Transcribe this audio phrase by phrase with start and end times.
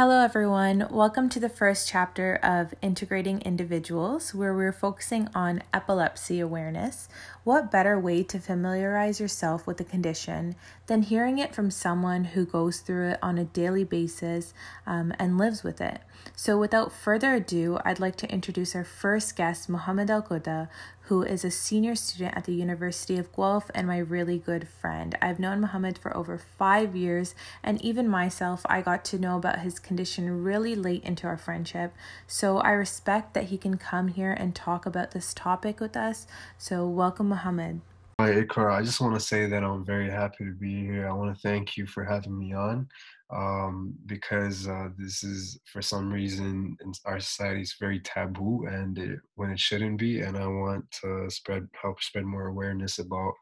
[0.00, 0.86] Hello, everyone.
[0.90, 7.10] Welcome to the first chapter of Integrating Individuals, where we're focusing on epilepsy awareness.
[7.44, 10.56] What better way to familiarize yourself with the condition
[10.86, 14.54] than hearing it from someone who goes through it on a daily basis
[14.86, 16.00] um, and lives with it?
[16.34, 20.68] So, without further ado, I'd like to introduce our first guest, Mohammed Al Quda,
[21.10, 25.18] who is a senior student at the University of Guelph and my really good friend.
[25.20, 27.34] I've known Mohammed for over five years,
[27.64, 31.92] and even myself, I got to know about his condition really late into our friendship.
[32.28, 36.28] So I respect that he can come here and talk about this topic with us.
[36.58, 37.80] So, welcome, Mohammed.
[38.20, 38.72] Hi, Ikra.
[38.72, 41.08] I just want to say that I'm very happy to be here.
[41.08, 42.86] I want to thank you for having me on
[43.32, 48.98] um, because uh, this is, for some reason, in our society, is very taboo, and
[48.98, 50.20] it, when it shouldn't be.
[50.20, 53.34] And I want to spread, help spread more awareness about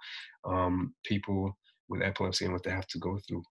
[0.44, 1.56] um, people
[1.88, 3.42] with epilepsy and what they have to go through.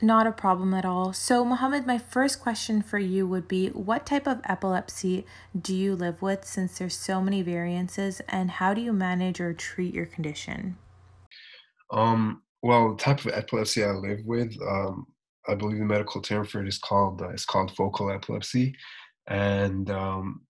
[0.00, 1.12] Not a problem at all.
[1.12, 5.26] So, Mohammed, my first question for you would be what type of epilepsy
[5.60, 9.52] do you live with since there's so many variances, and how do you manage or
[9.52, 10.76] treat your condition?
[11.92, 15.06] Um, well, the type of epilepsy I live with, um,
[15.48, 18.74] I believe the medical term for it is called uh, it's called focal epilepsy,
[19.26, 20.42] and um,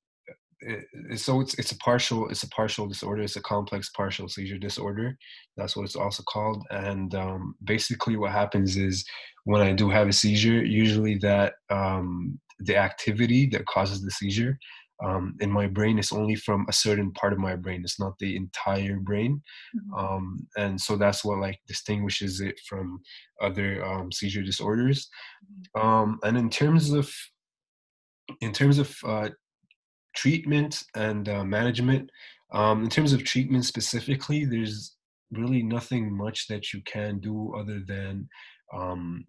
[0.61, 3.23] it, it, so it's it's a partial it's a partial disorder.
[3.23, 5.17] It's a complex partial seizure disorder.
[5.57, 6.65] That's what it's also called.
[6.71, 9.05] And um, basically, what happens is
[9.45, 14.59] when I do have a seizure, usually that um, the activity that causes the seizure
[15.05, 17.83] um, in my brain is only from a certain part of my brain.
[17.83, 19.43] It's not the entire brain,
[19.77, 19.95] mm-hmm.
[19.95, 23.01] um, and so that's what like distinguishes it from
[23.41, 25.09] other um, seizure disorders.
[25.77, 25.89] Mm-hmm.
[25.89, 27.13] Um, and in terms of
[28.41, 29.29] in terms of uh,
[30.15, 32.11] treatment and uh, management,
[32.53, 34.97] um, in terms of treatment specifically, there's
[35.33, 38.29] really nothing much that you can do other than
[38.75, 39.25] um,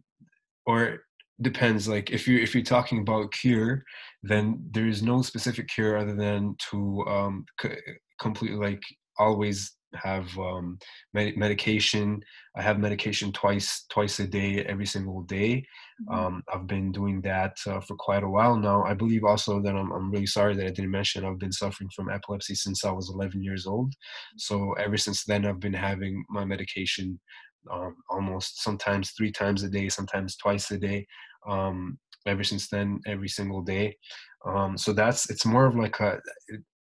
[0.65, 0.99] or
[1.41, 3.83] depends like if you if you're talking about cure
[4.21, 7.75] then there is no specific cure other than to um c-
[8.19, 8.81] completely like
[9.17, 10.77] always have um
[11.13, 12.19] med- medication.
[12.55, 15.65] I have medication twice twice a day every single day.
[16.09, 16.19] Mm-hmm.
[16.19, 18.83] um i've been doing that uh, for quite a while now.
[18.83, 21.89] I believe also that I'm, I'm really sorry that i didn't mention i've been suffering
[21.95, 23.93] from epilepsy since i was 11 years old.
[24.37, 27.19] So ever since then i've been having my medication
[27.71, 31.07] um, almost sometimes three times a day, sometimes twice a day.
[31.47, 33.97] Um, ever since then, every single day.
[34.45, 36.19] Um, so that's it's more of like a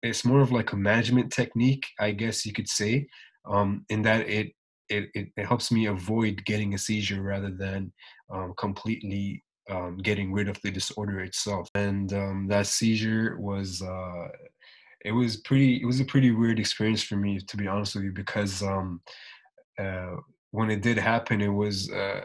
[0.01, 3.07] it's more of like a management technique, I guess you could say,
[3.45, 4.51] um, in that it,
[4.89, 7.91] it it helps me avoid getting a seizure rather than
[8.31, 11.69] um, completely um, getting rid of the disorder itself.
[11.75, 12.09] And
[12.49, 13.81] that seizure was.
[13.81, 14.27] Uh,
[15.05, 18.05] it was pretty it was a pretty weird experience for me to be honest with
[18.05, 19.01] you because um,
[19.77, 20.15] uh,
[20.53, 22.21] when it did happen, it was uh,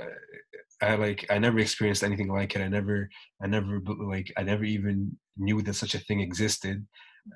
[0.82, 2.60] I like I never experienced anything like it.
[2.60, 3.08] I never
[3.42, 6.86] I never like I never even knew that such a thing existed.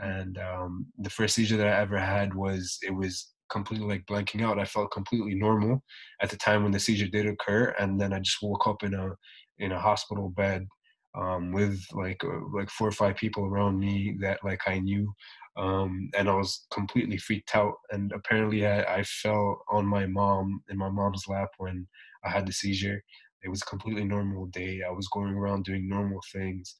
[0.01, 4.43] And um, the first seizure that I ever had was it was completely like blanking
[4.43, 4.59] out.
[4.59, 5.83] I felt completely normal
[6.21, 8.93] at the time when the seizure did occur, and then I just woke up in
[8.93, 9.13] a
[9.59, 10.67] in a hospital bed
[11.15, 15.13] um, with like uh, like four or five people around me that like I knew
[15.57, 17.75] um, and I was completely freaked out.
[17.91, 21.87] And apparently, I, I, fell on my mom in my mom's lap when
[22.25, 23.03] I had the seizure.
[23.45, 24.81] It was a completely normal day.
[24.87, 26.77] I was going around doing normal things,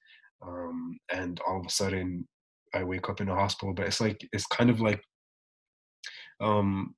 [0.47, 2.27] um, and all of a sudden,
[2.75, 3.75] I wake up in a hospital.
[3.75, 5.03] But it's like it's kind of like,
[6.41, 6.95] um,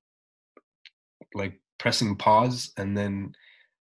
[1.35, 3.33] like pressing pause, and then,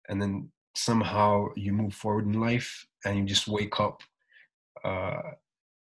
[0.08, 4.02] and then somehow you move forward in life, and you just wake up,
[4.84, 5.22] uh,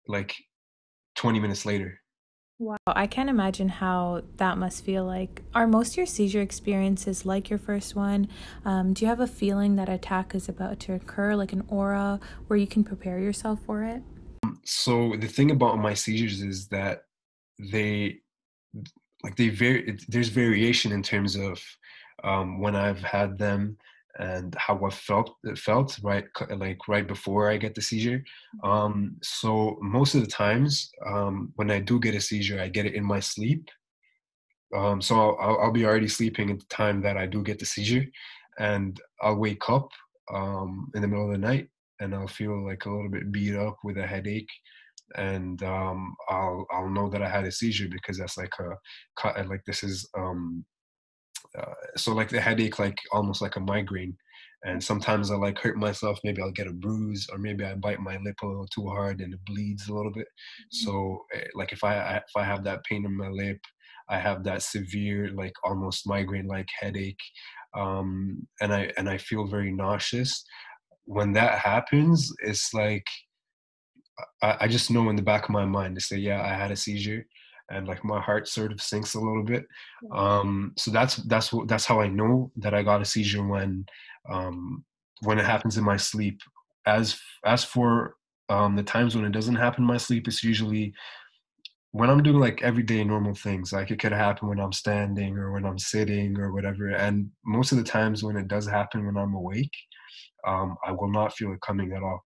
[0.07, 0.35] like
[1.15, 1.99] 20 minutes later.
[2.61, 5.43] Wow, I can't imagine how that must feel like.
[5.55, 8.27] Are most of your seizure experiences like your first one?
[8.65, 12.19] Um, do you have a feeling that attack is about to occur, like an aura,
[12.47, 14.03] where you can prepare yourself for it?
[14.65, 17.03] So the thing about my seizures is that
[17.71, 18.19] they,
[19.23, 19.97] like they vary.
[20.09, 21.61] There's variation in terms of
[22.25, 23.77] um, when I've had them
[24.19, 28.19] and how I felt it felt right like right before I get the seizure.
[28.63, 28.69] Mm-hmm.
[28.69, 32.85] Um, so most of the times um, when I do get a seizure, I get
[32.85, 33.69] it in my sleep.
[34.75, 37.65] Um, so I'll, I'll, be already sleeping at the time that I do get the
[37.65, 38.05] seizure,
[38.59, 39.89] and I'll wake up
[40.31, 43.55] um, in the middle of the night and I'll feel like a little bit beat
[43.55, 44.49] up with a headache,
[45.15, 49.63] and um, I'll I'll know that I had a seizure because that's like a like
[49.65, 50.65] this is um,
[51.57, 54.15] uh, so like the headache like almost like a migraine
[54.65, 57.99] and sometimes i like hurt myself maybe i'll get a bruise or maybe i bite
[57.99, 60.85] my lip a little too hard and it bleeds a little bit mm-hmm.
[60.85, 63.59] so eh, like if i if i have that pain in my lip
[64.09, 67.21] i have that severe like almost migraine like headache
[67.77, 70.43] um and i and i feel very nauseous
[71.09, 73.07] when that happens, it's like
[74.43, 76.69] I, I just know in the back of my mind to say, yeah, I had
[76.69, 77.25] a seizure,
[77.71, 79.65] and like my heart sort of sinks a little bit.
[80.11, 83.85] Um, so that's that's what that's how I know that I got a seizure when
[84.29, 84.83] um,
[85.21, 86.39] when it happens in my sleep.
[86.85, 88.15] As as for
[88.49, 90.93] um, the times when it doesn't happen in my sleep, it's usually
[91.91, 93.73] when I'm doing like everyday normal things.
[93.73, 96.89] Like it could happen when I'm standing or when I'm sitting or whatever.
[96.89, 99.73] And most of the times when it does happen when I'm awake,
[100.47, 102.23] um, I will not feel it coming at all.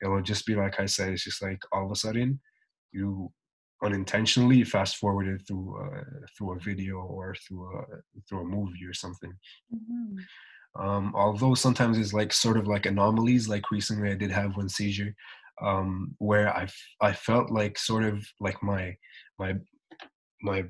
[0.00, 1.12] It will just be like I said.
[1.12, 2.40] It's just like all of a sudden
[2.92, 3.30] you
[3.82, 6.04] unintentionally fast forwarded through uh,
[6.36, 7.84] through a video or through a
[8.28, 9.32] through a movie or something.
[9.74, 10.82] Mm-hmm.
[10.84, 13.48] Um, although sometimes it's like sort of like anomalies.
[13.48, 15.14] Like recently, I did have one seizure
[15.60, 16.68] um, where I
[17.00, 18.96] I felt like sort of like my
[19.38, 19.56] my
[20.42, 20.64] my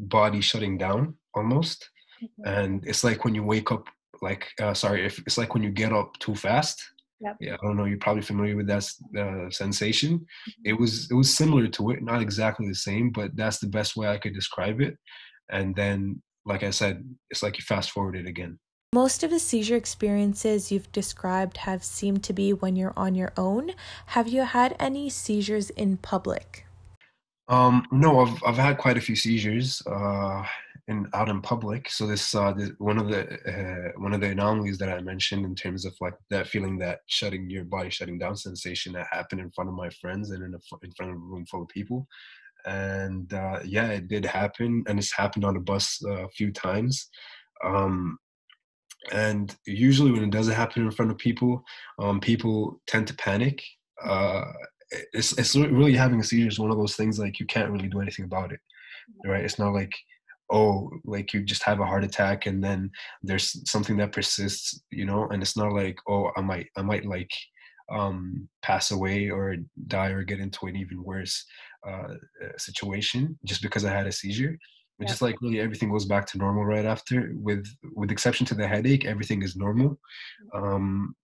[0.00, 1.88] body shutting down almost,
[2.22, 2.48] mm-hmm.
[2.48, 3.86] and it's like when you wake up
[4.22, 6.82] like uh, sorry if it's like when you get up too fast
[7.24, 7.36] Yep.
[7.40, 7.86] Yeah, I don't know.
[7.86, 8.84] You're probably familiar with that
[9.18, 10.18] uh, sensation.
[10.18, 10.62] Mm-hmm.
[10.66, 13.96] It was it was similar to it, not exactly the same, but that's the best
[13.96, 14.98] way I could describe it.
[15.50, 18.58] And then, like I said, it's like you fast forward it again.
[18.92, 23.32] Most of the seizure experiences you've described have seemed to be when you're on your
[23.36, 23.72] own.
[24.06, 26.66] Have you had any seizures in public?
[27.48, 29.82] Um, no, I've I've had quite a few seizures.
[29.86, 30.44] Uh,
[30.88, 31.90] in out in public.
[31.90, 35.44] So this, uh, this one of the uh, one of the anomalies that I mentioned
[35.44, 39.40] in terms of like that feeling that shutting your body shutting down sensation that happened
[39.40, 41.68] in front of my friends and in a, in front of a room full of
[41.68, 42.06] people.
[42.66, 46.52] And uh, yeah, it did happen, and it's happened on a bus uh, a few
[46.52, 47.08] times.
[47.64, 48.18] Um,
[49.12, 51.62] and usually when it doesn't happen in front of people,
[51.98, 53.62] um, people tend to panic.
[54.02, 54.44] Uh,
[55.12, 57.88] it's it's really having a seizure is one of those things like you can't really
[57.88, 58.60] do anything about it,
[59.26, 59.44] right?
[59.44, 59.92] It's not like
[60.50, 62.90] oh like you just have a heart attack and then
[63.22, 67.04] there's something that persists you know and it's not like oh i might i might
[67.06, 67.30] like
[67.92, 69.56] um pass away or
[69.88, 71.44] die or get into an even worse
[71.86, 72.14] uh
[72.56, 74.56] situation just because i had a seizure.
[75.00, 75.08] It's yeah.
[75.08, 78.66] just like really everything goes back to normal right after with with exception to the
[78.66, 79.98] headache everything is normal.
[80.54, 81.14] Um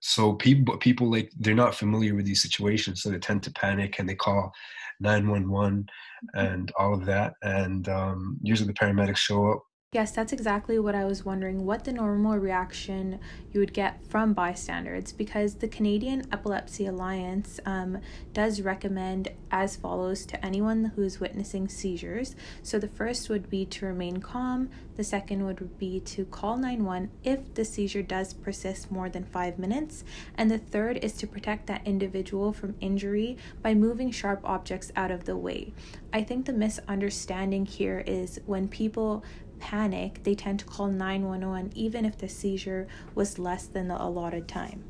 [0.00, 3.98] so people people like they're not familiar with these situations so they tend to panic
[3.98, 4.52] and they call
[5.00, 6.46] 911 mm-hmm.
[6.46, 9.62] and all of that and um, usually the paramedics show up
[9.94, 13.20] Yes, that's exactly what I was wondering what the normal reaction
[13.52, 17.98] you would get from bystanders because the Canadian Epilepsy Alliance um,
[18.32, 22.34] does recommend as follows to anyone who is witnessing seizures.
[22.60, 27.10] So the first would be to remain calm, the second would be to call 911
[27.22, 30.02] if the seizure does persist more than five minutes,
[30.36, 35.12] and the third is to protect that individual from injury by moving sharp objects out
[35.12, 35.72] of the way.
[36.12, 39.24] I think the misunderstanding here is when people
[39.64, 44.46] panic, they tend to call 911 even if the seizure was less than the allotted
[44.46, 44.84] time.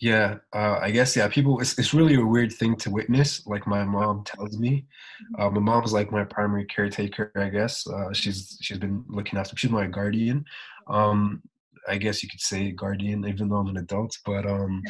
[0.00, 1.28] Yeah, uh, I guess yeah.
[1.28, 3.46] People, it's it's really a weird thing to witness.
[3.46, 5.40] Like my mom tells me, mm-hmm.
[5.40, 7.30] uh, my mom's like my primary caretaker.
[7.36, 9.56] I guess uh, she's she's been looking after.
[9.56, 10.44] She's my guardian.
[10.88, 11.40] Um,
[11.88, 14.18] I guess you could say guardian, even though I'm an adult.
[14.26, 14.82] But um,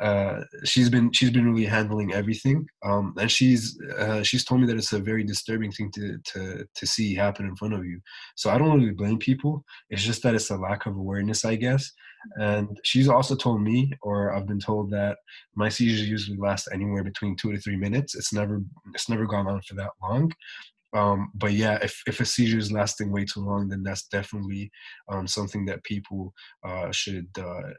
[0.00, 4.66] uh, she's been she's been really handling everything, um, and she's uh, she's told me
[4.66, 8.00] that it's a very disturbing thing to to to see happen in front of you.
[8.36, 9.64] So I don't really blame people.
[9.90, 11.90] It's just that it's a lack of awareness, I guess.
[12.36, 15.18] And she's also told me, or I've been told that
[15.56, 18.14] my seizures usually last anywhere between two to three minutes.
[18.14, 18.62] It's never
[18.94, 20.32] it's never gone on for that long.
[20.94, 24.70] Um, but yeah, if, if a seizure is lasting way too long, then that's definitely
[25.08, 26.34] um, something that people
[26.64, 27.70] uh, should uh,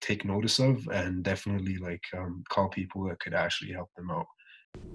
[0.00, 4.26] take notice of and definitely like um, call people that could actually help them out.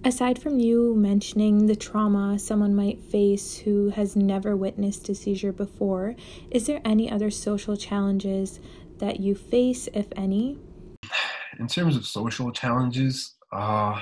[0.06, 5.54] Aside from you mentioning the trauma someone might face who has never witnessed a seizure
[5.54, 6.16] before,
[6.52, 8.60] is there any other social challenges
[9.00, 10.58] that you face, if any?
[11.60, 14.00] In terms of social challenges, uh,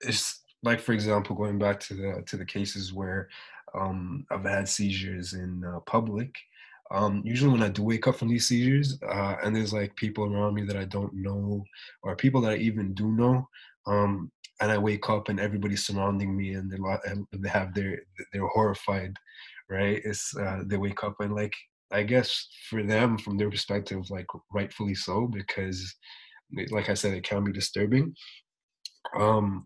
[0.00, 3.28] it's like, for example, going back to the to the cases where
[3.74, 6.34] um, I've had seizures in uh, public
[6.90, 10.24] um, usually when I do wake up from these seizures, uh, and there's like people
[10.24, 11.64] around me that I don't know,
[12.02, 13.48] or people that I even do know,
[13.86, 14.30] um,
[14.60, 17.00] and I wake up and everybody's surrounding me, and they're
[17.32, 18.00] they have their
[18.32, 19.14] they're horrified,
[19.68, 20.00] right?
[20.04, 21.54] It's uh, they wake up and like
[21.92, 25.94] I guess for them, from their perspective, like rightfully so, because
[26.70, 28.14] like I said, it can be disturbing.
[29.18, 29.64] Um,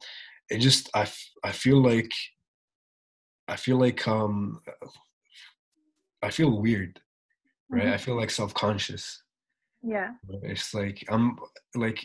[0.51, 1.09] it just I
[1.45, 2.11] I feel like
[3.49, 4.61] I feel like um
[6.23, 7.01] I feel weird
[7.73, 7.85] right?
[7.85, 7.93] Mm-hmm.
[7.95, 9.23] I feel like self conscious.
[9.83, 10.11] Yeah.
[10.43, 11.39] It's like I'm
[11.75, 12.01] like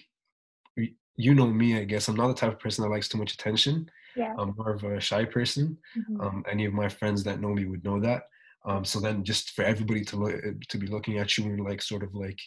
[1.17, 2.07] you know me, I guess.
[2.07, 3.89] I'm not the type of person that likes too much attention.
[4.15, 4.33] Yeah.
[4.38, 5.77] I'm more of a shy person.
[5.97, 6.21] Mm-hmm.
[6.21, 8.24] Um, any of my friends that know me would know that.
[8.65, 10.36] Um, so then just for everybody to look
[10.69, 12.39] to be looking at you and like sort of like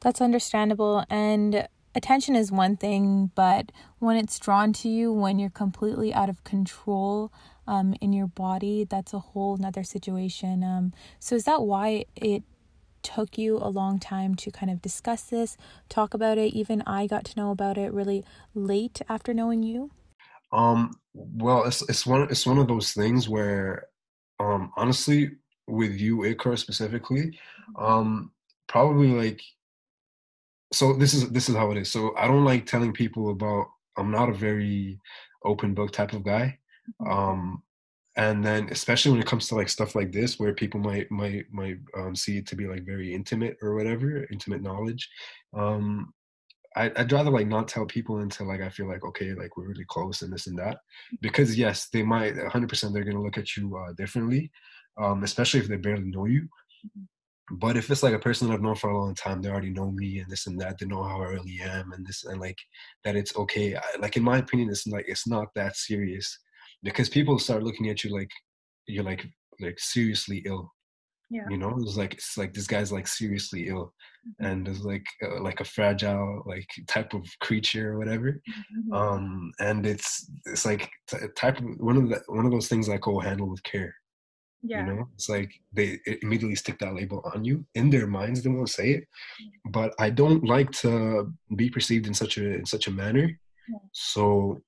[0.00, 1.04] That's understandable.
[1.10, 6.28] And attention is one thing, but when it's drawn to you, when you're completely out
[6.28, 7.32] of control
[7.70, 10.64] um, in your body, that's a whole nother situation.
[10.64, 12.42] Um, so, is that why it
[13.02, 15.56] took you a long time to kind of discuss this,
[15.88, 16.52] talk about it?
[16.52, 18.24] Even I got to know about it really
[18.54, 19.92] late after knowing you.
[20.52, 23.86] Um, well, it's it's one it's one of those things where,
[24.40, 25.30] um, honestly,
[25.68, 27.38] with you, Ikra specifically,
[27.78, 28.32] um,
[28.66, 29.40] probably like
[30.72, 31.90] so this is this is how it is.
[31.90, 33.66] So I don't like telling people about.
[33.96, 34.98] I'm not a very
[35.44, 36.58] open book type of guy.
[37.08, 37.62] Um,
[38.16, 41.46] and then especially when it comes to like stuff like this where people might might
[41.52, 45.08] might um, see it to be like very intimate or whatever intimate knowledge
[45.54, 46.12] um
[46.76, 49.68] I, i'd rather like not tell people until like i feel like okay like we're
[49.68, 50.78] really close and this and that
[51.20, 54.50] because yes they might 100% they're gonna look at you uh, differently
[55.00, 57.02] um especially if they barely know you mm-hmm.
[57.52, 59.70] But if it's like a person that I've known for a long time, they already
[59.70, 60.78] know me and this and that.
[60.78, 62.58] They know how I really am and this and like
[63.02, 63.16] that.
[63.16, 63.74] It's okay.
[63.74, 66.38] I, like in my opinion, it's like it's not that serious
[66.82, 68.30] because people start looking at you like
[68.86, 69.26] you're like
[69.60, 70.72] like seriously ill.
[71.30, 71.44] Yeah.
[71.48, 73.94] You know, it's like it's like this guy's like seriously ill,
[74.26, 74.46] mm-hmm.
[74.46, 78.40] and it's like uh, like a fragile like type of creature or whatever.
[78.50, 78.92] Mm-hmm.
[78.92, 82.88] Um, and it's it's like t- type of one of the one of those things
[82.88, 83.94] like oh handle with care
[84.62, 84.86] yeah.
[84.86, 87.64] You know, it's like they immediately stick that label on you.
[87.74, 89.04] In their minds, they won't say it.
[89.70, 93.26] But I don't like to be perceived in such a in such a manner.
[93.68, 93.78] Yeah.
[93.92, 94.60] So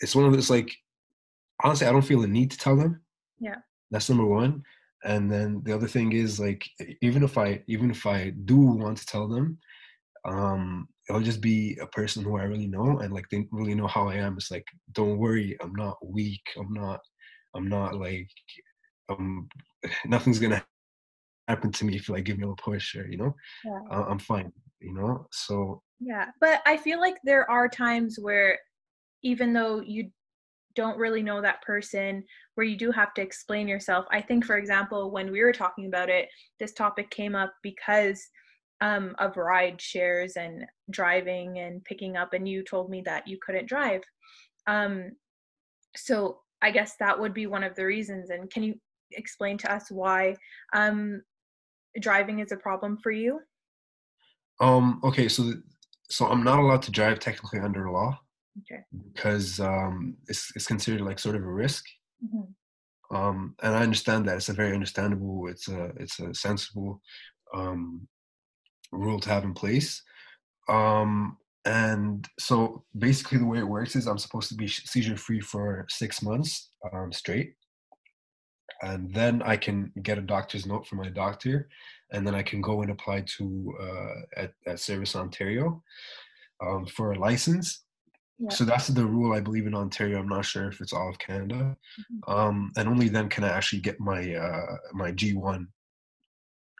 [0.00, 0.74] it's one of those like
[1.62, 3.00] honestly, I don't feel the need to tell them.
[3.40, 3.56] Yeah.
[3.90, 4.62] That's number one.
[5.04, 6.68] And then the other thing is like
[7.02, 9.58] even if I even if I do want to tell them,
[10.24, 13.86] um, it'll just be a person who I really know and like they really know
[13.86, 14.36] how I am.
[14.36, 16.42] It's like, don't worry, I'm not weak.
[16.58, 17.00] I'm not
[17.54, 18.28] I'm not like
[19.08, 19.48] um,
[20.06, 20.64] nothing's gonna
[21.46, 23.34] happen to me if you like give me a little push or you know,
[23.64, 23.80] yeah.
[23.90, 24.52] uh, I'm fine.
[24.80, 26.26] You know, so yeah.
[26.40, 28.58] But I feel like there are times where
[29.22, 30.10] even though you
[30.74, 32.22] don't really know that person
[32.54, 35.86] where you do have to explain yourself i think for example when we were talking
[35.86, 36.28] about it
[36.60, 38.22] this topic came up because
[38.80, 43.36] um, of ride shares and driving and picking up and you told me that you
[43.44, 44.02] couldn't drive
[44.68, 45.10] um,
[45.96, 48.74] so i guess that would be one of the reasons and can you
[49.12, 50.36] explain to us why
[50.74, 51.22] um,
[52.00, 53.40] driving is a problem for you?
[54.60, 55.00] Um.
[55.04, 55.28] Okay.
[55.28, 55.52] So,
[56.10, 58.18] so I'm not allowed to drive technically under law.
[58.60, 58.82] Okay.
[59.14, 61.84] Because um, it's it's considered like sort of a risk.
[62.24, 63.16] Mm-hmm.
[63.16, 65.48] Um, and I understand that it's a very understandable.
[65.48, 67.00] It's a it's a sensible
[67.54, 68.06] um,
[68.92, 70.02] rule to have in place.
[70.68, 75.40] Um, and so basically, the way it works is I'm supposed to be seizure free
[75.40, 77.54] for six months um, straight
[78.82, 81.68] and then I can get a doctor's note from my doctor,
[82.12, 85.82] and then I can go and apply to uh, at, at Service Ontario
[86.64, 87.84] um, for a license.
[88.38, 88.50] Yeah.
[88.50, 90.20] So that's the rule I believe in Ontario.
[90.20, 92.32] I'm not sure if it's all of Canada, mm-hmm.
[92.32, 95.66] um, and only then can I actually get my uh, my G1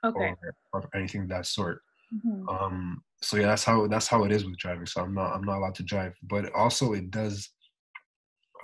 [0.04, 0.34] okay.
[0.42, 1.80] or, or anything of that sort.
[2.14, 2.48] Mm-hmm.
[2.48, 4.86] Um, so yeah, that's how that's how it is with driving.
[4.86, 7.50] So I'm not I'm not allowed to drive, but also it does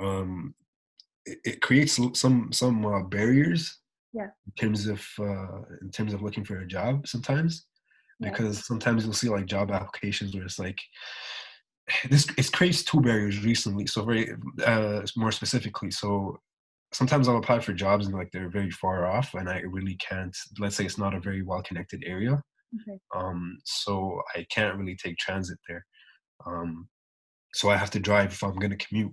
[0.00, 0.54] um,
[1.26, 3.80] it, it creates some some uh, barriers
[4.12, 7.66] yeah in terms of uh, in terms of looking for a job sometimes
[8.20, 8.30] yeah.
[8.30, 10.78] because sometimes you'll see like job applications where it's like
[12.10, 14.32] this it creates two barriers recently so very
[14.64, 16.36] uh, more specifically so
[16.92, 20.36] sometimes i'll apply for jobs and like they're very far off and i really can't
[20.58, 22.40] let's say it's not a very well connected area
[22.88, 22.98] okay.
[23.14, 25.84] um so i can't really take transit there
[26.46, 26.88] um
[27.52, 29.12] so i have to drive if i'm going to commute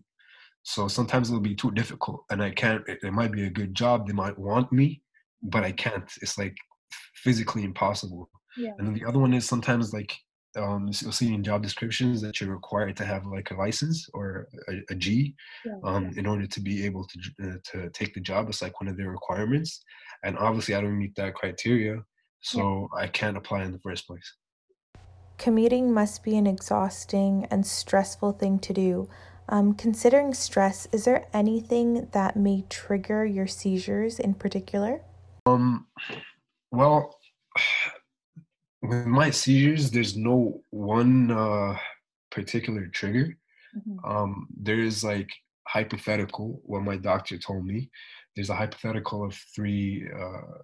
[0.64, 2.88] so sometimes it'll be too difficult, and I can't.
[2.88, 5.02] It, it might be a good job; they might want me,
[5.42, 6.10] but I can't.
[6.22, 6.56] It's like
[7.16, 8.30] physically impossible.
[8.58, 8.72] Yeah.
[8.78, 10.16] And then the other one is sometimes like
[10.58, 14.48] um, you'll see in job descriptions that you're required to have like a license or
[14.68, 16.20] a, a G yeah, um, yeah.
[16.20, 18.50] in order to be able to uh, to take the job.
[18.50, 19.84] It's like one of their requirements,
[20.24, 22.04] and obviously I don't meet that criteria,
[22.42, 23.04] so yeah.
[23.04, 24.34] I can't apply in the first place.
[25.38, 29.10] Commuting must be an exhausting and stressful thing to do,
[29.50, 35.02] um, considering stress, is there anything that may trigger your seizures in particular?
[35.46, 35.88] Um,
[36.72, 37.20] well,
[38.82, 41.78] with my seizures, there's no one uh,
[42.32, 43.38] particular trigger.
[43.78, 44.06] Mm-hmm.
[44.06, 45.30] Um, there is like
[45.68, 46.62] hypothetical.
[46.64, 47.90] What my doctor told me,
[48.36, 50.58] there's a hypothetical of three, uh,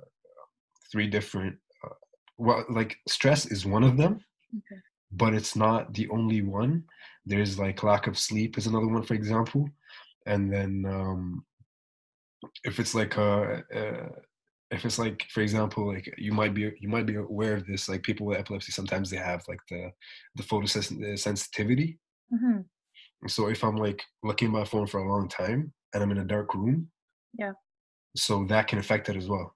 [0.91, 1.57] three different.
[1.83, 1.93] Uh,
[2.37, 4.19] well, like stress is one of them,
[4.55, 4.81] okay.
[5.11, 6.83] but it's not the only one
[7.27, 9.69] there's like lack of sleep is another one for example
[10.25, 11.45] and then um
[12.63, 14.09] if it's like a, a
[14.71, 17.87] if it's like for example like you might be you might be aware of this
[17.87, 19.91] like people with epilepsy sometimes they have like the
[20.35, 21.97] the photosensitivity
[22.33, 22.59] Mm-hmm.
[23.27, 26.17] so if i'm like looking at my phone for a long time and i'm in
[26.17, 26.89] a dark room
[27.39, 27.53] Yeah.
[28.17, 29.55] so that can affect it as well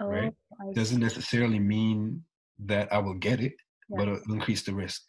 [0.00, 1.02] Oh, right I doesn't see.
[1.02, 2.24] necessarily mean
[2.64, 3.52] that i will get it
[3.90, 3.96] Yeah.
[3.98, 5.02] but it'll increase the risk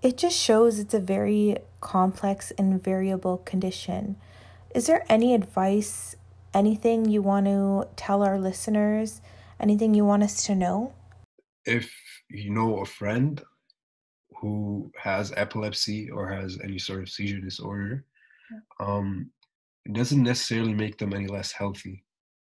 [0.00, 4.16] It just shows it's a very complex and variable condition.
[4.74, 6.16] Is there any advice,
[6.54, 9.20] anything you want to tell our listeners,
[9.58, 10.92] anything you want us to know?
[11.66, 11.92] if
[12.30, 13.42] you know a friend
[14.40, 18.02] who has epilepsy or has any sort of seizure disorder
[18.80, 19.30] um
[19.84, 22.02] it doesn't necessarily make them any less healthy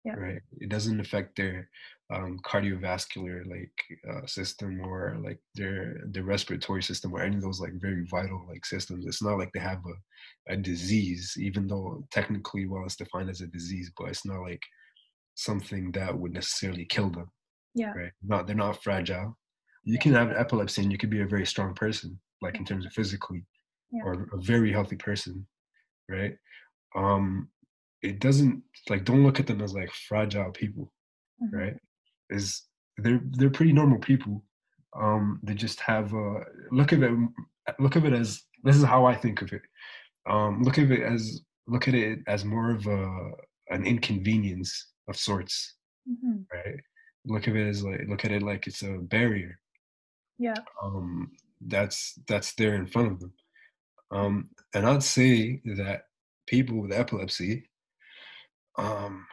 [0.06, 0.14] Yeah.
[0.14, 1.70] right it doesn't affect their
[2.12, 3.74] um, cardiovascular like
[4.10, 8.46] uh, system or like their the respiratory system or any of those like very vital
[8.48, 9.06] like systems.
[9.06, 13.42] It's not like they have a, a disease even though technically well it's defined as
[13.42, 14.62] a disease but it's not like
[15.36, 17.30] something that would necessarily kill them
[17.76, 17.94] Yeah.
[17.94, 18.12] right?
[18.24, 19.38] Not they're not fragile.
[19.84, 22.86] You can have epilepsy and you could be a very strong person like in terms
[22.86, 23.46] of physically
[23.92, 24.04] Yeah.
[24.06, 25.46] or a very healthy person
[26.10, 26.36] right?
[26.96, 27.50] Um
[28.02, 30.92] it doesn't like don't look at them as like fragile people
[31.42, 31.54] Mhm.
[31.54, 31.78] right
[32.30, 32.64] is
[32.98, 34.44] they're they're pretty normal people
[35.00, 36.40] um they just have uh
[36.72, 37.12] look at it
[37.80, 39.62] look at it as this is how i think of it
[40.30, 43.32] um look at it as look at it as more of a
[43.70, 44.72] an inconvenience
[45.08, 45.76] of sorts
[46.10, 46.46] Mhm.
[46.54, 46.80] right
[47.26, 49.60] look at it as like look at it like it's a barrier
[50.38, 50.56] Yeah.
[50.82, 51.32] um
[51.62, 53.34] that's that's there in front of them
[54.12, 56.04] um and i'd say that
[56.48, 57.70] people with epilepsy
[58.78, 59.26] um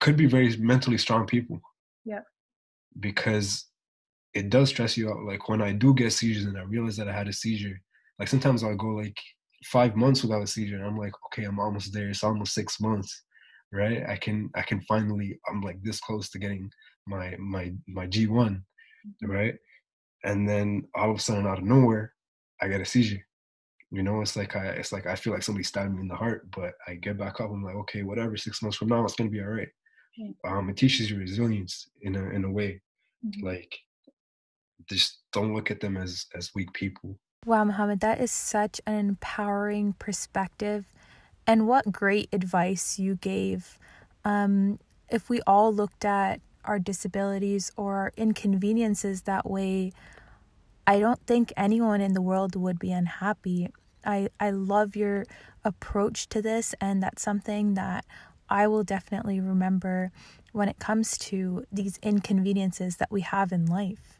[0.00, 1.60] could be very mentally strong people
[2.04, 2.22] Yeah.
[2.98, 3.66] Because
[4.34, 5.24] it does stress you out.
[5.24, 7.80] Like when i do get seizures and i realize that i had a seizure
[8.18, 9.16] like sometimes i'll go like
[9.64, 12.08] five months without a seizure and i'm like okay i'm almost there.
[12.08, 13.24] It's almost six months
[13.72, 14.02] right?
[14.08, 16.70] I can i can finally i'm like this close to getting
[17.06, 19.30] my my my g1 mm-hmm.
[19.30, 19.54] right?
[20.24, 22.12] And then all of a sudden out of nowhere
[22.60, 23.24] i get a seizure.
[23.90, 26.16] You know it's like i it's like i feel like somebody stabbed me in the
[26.16, 27.50] heart but i get back up.
[27.50, 29.68] I'm like okay whatever six months from now it's gonna be all right.
[30.44, 32.80] Um it teaches you resilience in a in a way
[33.24, 33.42] Mhm.
[33.42, 33.78] like
[34.88, 39.08] just don't look at them as as weak people Wow, Mohammed, that is such an
[39.08, 40.84] empowering perspective.
[41.46, 43.78] And what great advice you gave.
[44.26, 49.92] Um, if we all looked at our disabilities or our inconveniences that way,
[50.86, 53.68] I don't think anyone in the world would be unhappy.
[54.04, 55.24] I, I love your
[55.64, 58.04] approach to this, and that's something that
[58.50, 60.10] I will definitely remember
[60.52, 64.19] when it comes to these inconveniences that we have in life.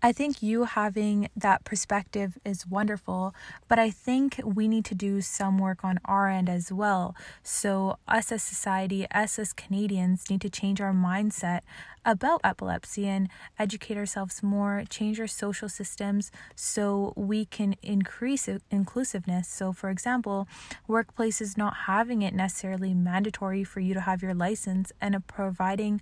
[0.00, 3.34] I think you having that perspective is wonderful,
[3.66, 7.16] but I think we need to do some work on our end as well.
[7.42, 11.62] So, us as society, us as Canadians, need to change our mindset
[12.04, 19.48] about epilepsy and educate ourselves more, change our social systems so we can increase inclusiveness.
[19.48, 20.46] So, for example,
[20.88, 26.00] workplaces not having it necessarily mandatory for you to have your license and providing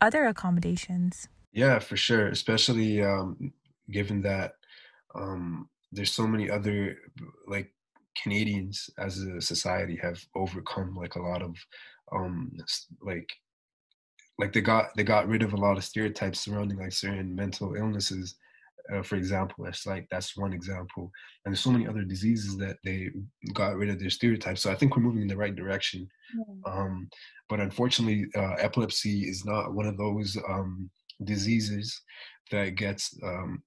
[0.00, 1.28] other accommodations.
[1.56, 3.52] Yeah for sure especially um
[3.90, 4.52] given that
[5.14, 6.96] um there's so many other
[7.48, 7.72] like
[8.22, 11.56] canadians as a society have overcome like a lot of
[12.12, 12.52] um
[13.00, 13.28] like
[14.38, 17.74] like they got they got rid of a lot of stereotypes surrounding like certain mental
[17.74, 18.36] illnesses
[18.92, 21.10] uh, for example that's like that's one example
[21.44, 23.08] and there's so many other diseases that they
[23.54, 26.06] got rid of their stereotypes so i think we're moving in the right direction
[26.66, 27.08] um,
[27.48, 30.90] but unfortunately uh, epilepsy is not one of those um,
[31.24, 32.00] diseases
[32.50, 33.62] that gets um,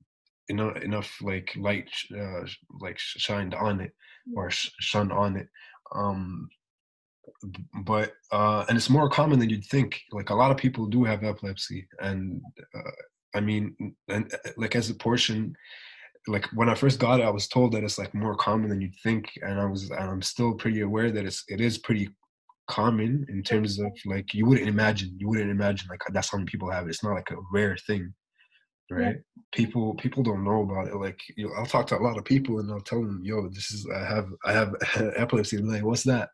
[0.49, 2.41] enough, enough like light uh,
[2.79, 3.91] like shined on it
[4.35, 5.47] or sh- shone on it
[5.95, 6.47] um,
[7.83, 11.03] but uh, and it's more common than you'd think like a lot of people do
[11.03, 12.41] have epilepsy and
[12.75, 12.91] uh,
[13.35, 13.75] i mean
[14.07, 15.55] and uh, like as a portion
[16.27, 18.81] like when i first got it i was told that it's like more common than
[18.81, 22.09] you'd think and i was and i'm still pretty aware that it's it is pretty
[22.69, 26.49] common in terms of like you wouldn't imagine you wouldn't imagine like that's how many
[26.49, 26.89] people have it.
[26.89, 28.13] It's not like a rare thing
[28.91, 29.17] right?
[29.51, 30.95] People people don't know about it.
[30.95, 33.47] Like you know, i'll talk to a lot of people and i'll tell them yo
[33.49, 34.75] this is i have i have
[35.15, 35.57] epilepsy.
[35.57, 36.29] And like what's that?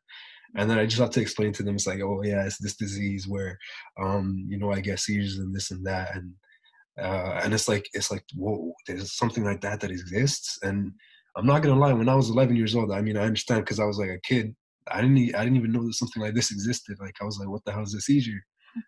[0.57, 2.75] And then i just have to explain to them it's like oh yeah it's this
[2.75, 3.57] disease where
[4.01, 6.15] um you know i get seizures and this and that.
[6.15, 6.33] And
[7.01, 10.57] uh and it's like it's like whoa there's something like that that exists.
[10.63, 10.91] And
[11.35, 13.81] i'm not gonna lie when i was 11 years old i mean i understand because
[13.81, 14.55] i was like a kid
[14.91, 15.35] I didn't.
[15.35, 16.97] I didn't even know that something like this existed.
[16.99, 18.41] Like I was like, "What the hell is a seizure?"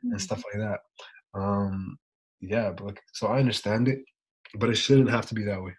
[0.03, 0.79] and stuff like that.
[1.33, 1.97] Um,
[2.41, 3.99] yeah, but like, so I understand it,
[4.55, 5.73] but it shouldn't have to be that way.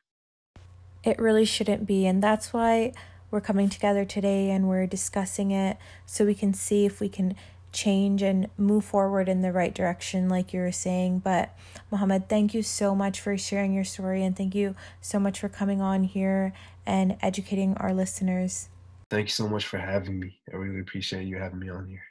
[1.04, 2.07] It really shouldn't be.
[2.07, 2.92] And that's why
[3.31, 5.76] we're coming together today and we're discussing it
[6.07, 7.37] so we can see if we can
[7.70, 11.20] change and move forward in the right direction, like you were saying.
[11.20, 11.54] But
[11.90, 15.48] Mohammed, thank you so much for sharing your story and thank you so much for
[15.48, 16.52] coming on here
[16.87, 18.68] and educating our listeners.
[19.11, 20.38] Thank you so much for having me.
[20.53, 22.05] I really appreciate you having me on here.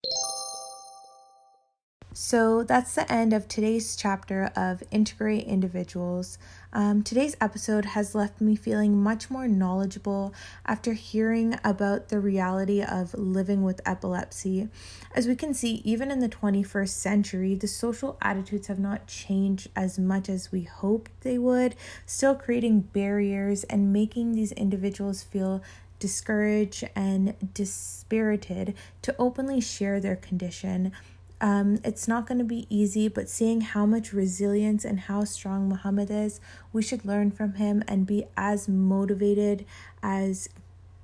[2.20, 6.40] So that's the end of today's chapter of Integrate Individuals.
[6.74, 10.34] Um, today's episode has left me feeling much more knowledgeable
[10.66, 14.68] after hearing about the reality of living with epilepsy.
[15.14, 19.70] As we can see, even in the 21st century, the social attitudes have not changed
[19.76, 21.76] as much as we hoped they would,
[22.08, 25.62] still creating barriers and making these individuals feel
[26.00, 30.92] discouraged and dispirited to openly share their condition.
[31.40, 35.70] Um, it's not going to be easy, but seeing how much resilience and how strong
[35.70, 36.40] Muhammad is,
[36.74, 39.66] we should learn from him and be as motivated
[40.02, 40.50] as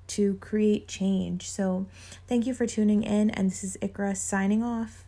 [0.07, 1.49] to create change.
[1.49, 1.85] So,
[2.27, 5.02] thank you for tuning in, and this is Ikra signing off.